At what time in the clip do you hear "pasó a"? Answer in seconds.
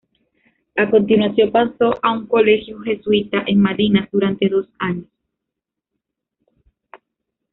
1.51-2.11